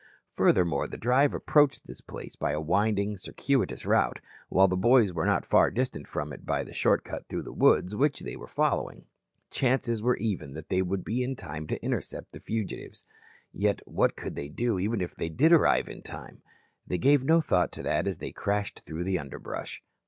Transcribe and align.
Furthermore, 0.33 0.87
the 0.87 0.97
drive 0.97 1.31
approached 1.31 1.85
this 1.85 2.01
place 2.01 2.35
by 2.35 2.53
a 2.53 2.59
winding, 2.59 3.17
circuitous 3.17 3.85
route, 3.85 4.19
while 4.49 4.67
the 4.67 4.75
boys 4.75 5.13
were 5.13 5.27
not 5.27 5.45
far 5.45 5.69
distant 5.69 6.07
from 6.07 6.33
it 6.33 6.43
by 6.43 6.63
the 6.63 6.73
shortcut 6.73 7.27
through 7.27 7.43
the 7.43 7.53
woods 7.53 7.95
which 7.95 8.21
they 8.21 8.35
were 8.35 8.47
following. 8.47 9.05
Chances 9.51 10.01
were 10.01 10.17
even 10.17 10.53
that 10.53 10.69
they 10.69 10.81
would 10.81 11.03
be 11.05 11.21
in 11.23 11.35
time 11.35 11.67
to 11.67 11.79
intercept 11.85 12.31
the 12.31 12.39
fugitives. 12.39 13.05
Yet 13.53 13.87
what 13.87 14.15
could 14.15 14.33
they 14.33 14.49
do 14.49 14.79
even 14.79 15.01
if 15.01 15.13
they 15.15 15.29
arrived 15.29 15.87
in 15.87 16.01
time? 16.01 16.41
They 16.87 16.97
gave 16.97 17.23
no 17.23 17.39
thought 17.39 17.71
to 17.73 17.83
that 17.83 18.07
as 18.07 18.17
they 18.17 18.31
crashed 18.31 18.79
through 18.79 19.03
the 19.03 19.19
underbrush. 19.19 19.83